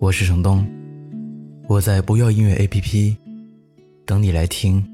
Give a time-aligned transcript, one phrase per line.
[0.00, 0.64] 我是程东，
[1.66, 3.16] 我在不要音乐 APP
[4.06, 4.86] 等你来听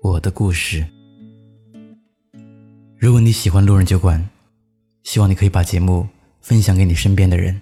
[0.00, 0.86] 我的故事。
[2.96, 4.26] 如果你喜欢路人酒馆，
[5.02, 6.08] 希望你可以把节目
[6.40, 7.60] 分享给你身边的人。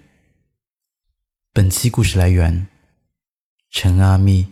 [1.51, 2.65] 本期故事来源
[3.69, 4.47] 陈阿咪，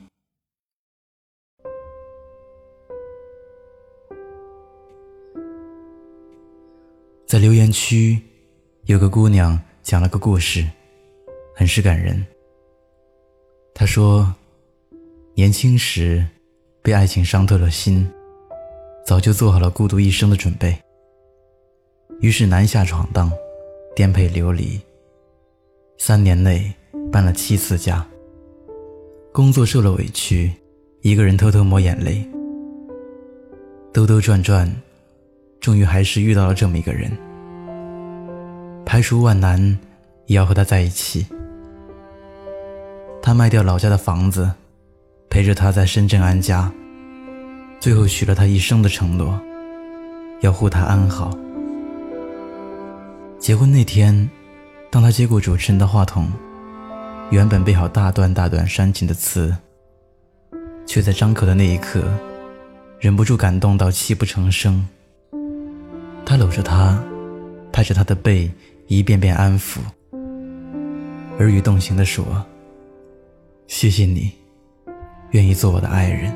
[7.25, 8.21] 在留言区
[8.87, 10.67] 有个姑娘讲了个故事。
[11.55, 12.25] 很是感人。
[13.73, 14.33] 他说，
[15.35, 16.25] 年轻时
[16.81, 18.07] 被爱情伤透了心，
[19.05, 20.77] 早就做好了孤独一生的准备。
[22.19, 23.31] 于是南下闯荡，
[23.95, 24.79] 颠沛流离。
[25.97, 26.71] 三年内
[27.11, 28.05] 搬了七次家，
[29.31, 30.51] 工作受了委屈，
[31.01, 32.27] 一个人偷偷抹眼泪。
[33.91, 34.71] 兜兜转转，
[35.59, 37.11] 终于还是遇到了这么一个人。
[38.85, 39.79] 排除万难，
[40.25, 41.25] 也要和他在一起。
[43.33, 44.51] 卖掉老家的房子，
[45.29, 46.71] 陪着他在深圳安家，
[47.79, 49.39] 最后许了他一生的承诺，
[50.41, 51.35] 要护他安好。
[53.39, 54.29] 结婚那天，
[54.89, 56.31] 当他接过主持人的话筒，
[57.29, 59.55] 原本备好大段大段煽情的词，
[60.85, 62.03] 却在张口的那一刻，
[62.99, 64.87] 忍不住感动到泣不成声。
[66.25, 66.97] 他搂着她，
[67.71, 68.49] 拍着她的背，
[68.87, 69.79] 一遍遍安抚，
[71.37, 72.23] 耳语动情地说。
[73.73, 74.31] 谢谢你，
[75.31, 76.31] 愿意做我的爱人。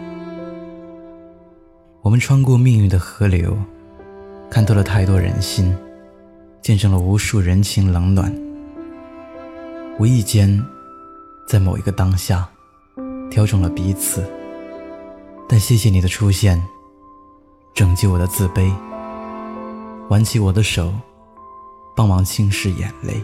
[2.02, 3.56] 我们穿过命运的河流，
[4.50, 5.78] 看透了太多人心，
[6.64, 8.36] 见证了无数人情冷暖。
[10.00, 10.60] 无意间，
[11.48, 12.50] 在某一个当下，
[13.30, 14.28] 挑中了彼此。
[15.48, 16.60] 但谢谢你的出现，
[17.76, 18.74] 拯救我的自卑，
[20.10, 20.92] 挽起我的手，
[21.96, 23.22] 帮忙轻拭眼泪，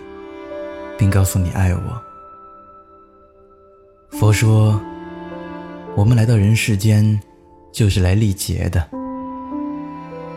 [0.99, 2.12] 并告诉你爱我。
[4.19, 4.79] 佛说
[5.97, 7.19] ：“我们来到人世间，
[7.71, 8.87] 就是来历劫的。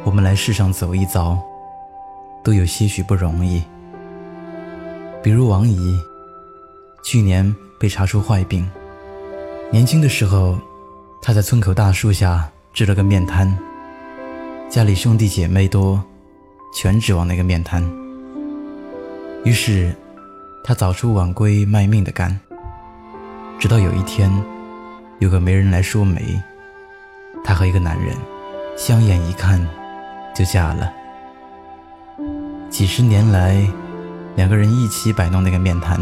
[0.02, 1.38] 我们来世上走一遭，
[2.42, 3.62] 都有些许不容易。
[5.22, 5.94] 比如王姨，
[7.04, 8.66] 去年被查出坏病。
[9.70, 10.58] 年轻的时候，
[11.20, 13.56] 她在村口大树下支了个面摊，
[14.70, 16.02] 家里兄弟姐妹多，
[16.74, 17.84] 全指望那个面摊。
[19.44, 19.94] 于是，
[20.64, 22.36] 她早出晚归卖命的干。”
[23.58, 24.30] 直到有一天，
[25.18, 26.40] 有个媒人来说媒，
[27.42, 28.14] 她和一个男人
[28.76, 29.66] 相眼一看，
[30.34, 30.92] 就嫁了。
[32.68, 33.66] 几十年来，
[34.34, 35.98] 两个人一起摆弄那个面摊，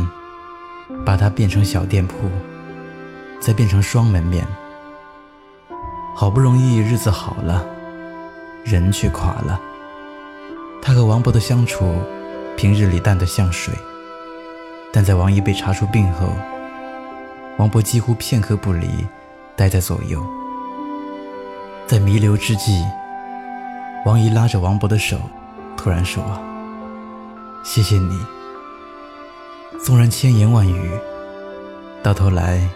[1.06, 2.28] 把它变成小店铺，
[3.38, 4.44] 再变成双门面。
[6.16, 7.64] 好不容易日子好了，
[8.64, 9.60] 人却垮了。
[10.82, 11.94] 他和王伯的相处，
[12.56, 13.72] 平日里淡得像水，
[14.92, 16.28] 但在王姨被查出病后。
[17.56, 19.06] 王伯几乎片刻不离，
[19.54, 20.20] 待在左右。
[21.86, 22.82] 在弥留之际，
[24.04, 25.20] 王姨拉着王伯的手，
[25.76, 26.22] 突然说
[27.62, 28.18] ：“谢谢你。”
[29.80, 30.90] 纵然千言万语，
[32.02, 32.68] 到头来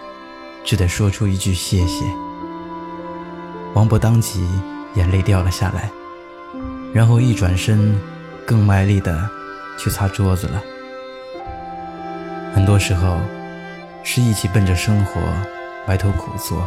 [0.65, 2.05] 只得说出一句“谢谢”。
[3.75, 4.47] 王伯当即
[4.95, 5.91] 眼泪掉了下来，
[6.95, 7.99] 然后一转身，
[8.47, 9.29] 更卖力的
[9.77, 10.63] 去擦桌子了。
[12.55, 13.19] 很多时候。
[14.11, 15.21] 是一起奔着生活
[15.87, 16.67] 埋头苦做，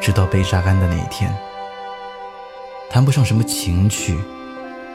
[0.00, 1.30] 直到被榨干的那一天。
[2.88, 4.18] 谈不上什么情趣，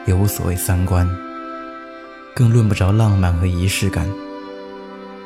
[0.04, 1.08] 也无所谓三观，
[2.34, 4.10] 更论不着浪漫和仪式感，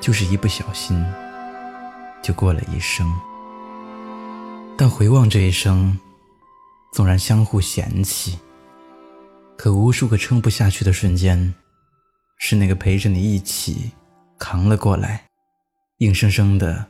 [0.03, 1.03] 就是一不小心，
[2.21, 3.11] 就过了一生。
[4.77, 5.99] 但回望这一生，
[6.93, 8.39] 纵然相互嫌弃，
[9.57, 11.55] 可无数个撑不下去的瞬间，
[12.37, 13.93] 是那个陪着你一起
[14.39, 15.28] 扛了过来。
[15.99, 16.87] 硬生生的，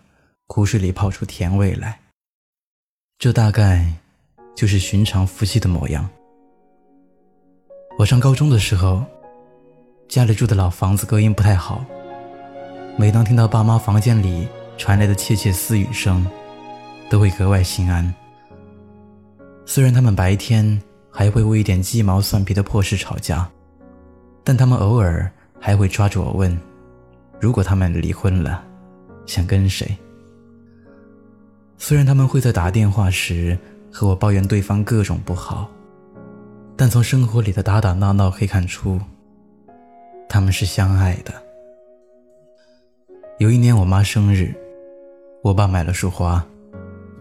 [0.47, 1.99] 苦水里泡出甜味来。
[3.19, 3.91] 这大概
[4.55, 6.07] 就是寻常夫妻的模样。
[7.99, 9.03] 我上高中的时候，
[10.11, 11.83] 家里住的老房子隔音不太好，
[12.99, 14.47] 每当听到爸妈房间里
[14.77, 16.27] 传来的窃窃私语声，
[17.09, 18.15] 都会格外心安。
[19.65, 23.51] 虽然他们白天还会为一点鸡毛蒜皮的破事吵架，
[24.45, 26.55] 但他们偶尔还会抓住我问：
[27.41, 28.68] 如果他们离婚了？
[29.29, 29.97] 想跟谁。
[31.77, 33.57] 虽然他们会在打电话时
[33.93, 35.71] 和我抱怨对方各种不好，
[36.77, 38.99] 但从生活里的打打闹闹可以看出，
[40.29, 41.33] 他们是相爱的。
[43.39, 44.53] 有一年我妈生日，
[45.43, 46.45] 我爸买了束花，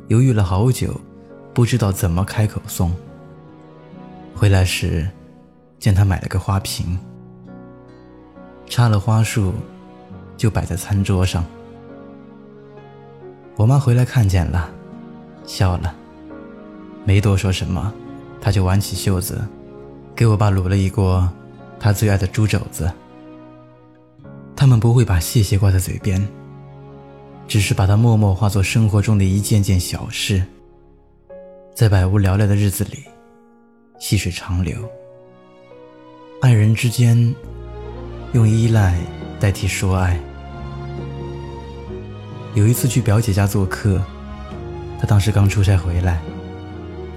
[0.08, 1.00] 犹豫了好久，
[1.54, 2.92] 不知道怎么开口送。
[4.34, 5.08] 回来时，
[5.78, 6.98] 见他买了个花瓶，
[8.66, 9.54] 插了花束，
[10.38, 11.46] 就摆在餐桌上。
[13.58, 14.70] 我妈回来看见了，
[15.48, 15.94] 笑了，
[17.04, 17.92] 没多说什么，
[18.40, 19.44] 她就挽起袖子，
[20.16, 21.28] 给我爸卤了一锅
[21.80, 22.92] 他最爱的猪肘子。
[24.56, 26.24] 他们不会把谢谢挂在嘴边，
[27.48, 30.44] 只是把它默默化作生活中的一件件小事，
[31.74, 33.04] 在百无聊赖的日子里，
[34.00, 34.78] 细水长流。
[36.42, 37.34] 爱人之间，
[38.34, 39.00] 用依赖
[39.40, 40.20] 代替说爱。
[42.58, 44.02] 有一次去表姐家做客，
[45.00, 46.20] 她当时刚出差回来，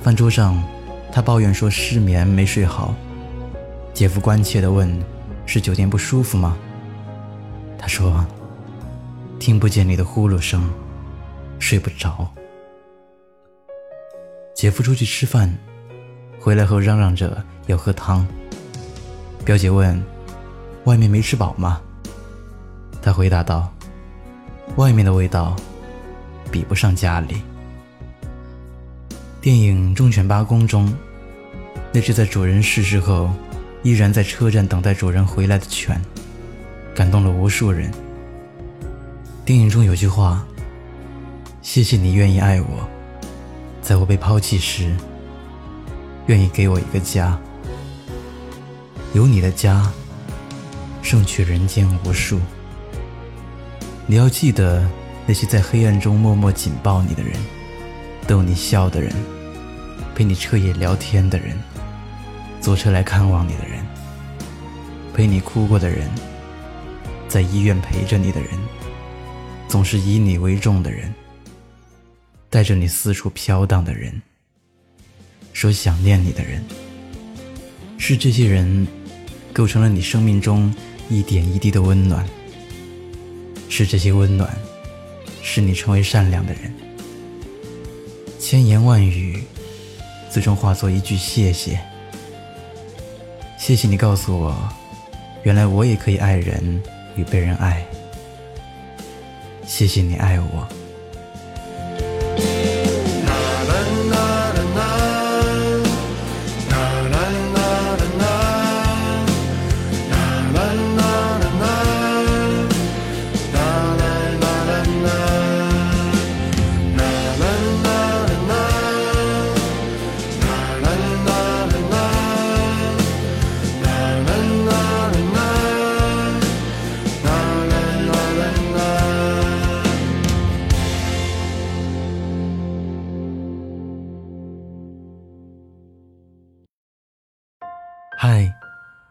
[0.02, 0.62] 饭桌上，
[1.10, 2.94] 她抱怨说失眠没睡好。
[3.94, 4.94] 姐夫关切地问
[5.46, 6.58] ：“是酒店不舒服吗？”
[7.80, 8.22] 她说
[9.40, 10.70] ：“听不见你的呼噜声，
[11.58, 12.28] 睡不着。”
[14.54, 15.50] 姐夫出去吃饭，
[16.38, 18.26] 回来后嚷嚷着要喝汤。
[19.42, 19.98] 表姐问
[20.84, 21.80] ：“外面没吃饱吗？”
[23.00, 23.72] 他回答道。
[24.76, 25.54] 外面的味道
[26.50, 27.42] 比不上家里。
[29.40, 30.92] 电影《忠犬八公》中，
[31.92, 33.30] 那只在主人逝世后
[33.82, 36.00] 依然在车站等待主人回来的犬，
[36.94, 37.90] 感动了无数人。
[39.44, 40.46] 电影中有句话
[41.62, 42.88] ：“谢谢你愿意爱我，
[43.82, 44.94] 在我被抛弃时，
[46.26, 47.38] 愿意给我一个家。
[49.12, 49.90] 有你的家，
[51.02, 52.38] 胜去人间无数。”
[54.10, 54.84] 你要记得，
[55.24, 57.32] 那些在黑暗中默默紧抱你的人，
[58.26, 59.14] 逗你笑的人，
[60.16, 61.56] 陪你彻夜聊天的人，
[62.60, 63.86] 坐车来看望你的人，
[65.14, 66.10] 陪你哭过的人，
[67.28, 68.50] 在医院陪着你的人，
[69.68, 71.14] 总是以你为重的人，
[72.48, 74.20] 带着你四处飘荡的人，
[75.52, 76.64] 说想念你的人，
[77.96, 78.88] 是这些人，
[79.52, 80.74] 构成了你生命中
[81.08, 82.26] 一点一滴的温暖。
[83.70, 84.54] 是这些温暖，
[85.42, 86.70] 使你成为善良的人。
[88.38, 89.42] 千言万语，
[90.30, 91.80] 最终化作一句谢谢。
[93.56, 94.68] 谢谢你告诉我，
[95.44, 96.82] 原来我也可以爱人
[97.14, 97.86] 与被人爱。
[99.64, 100.79] 谢谢你爱我。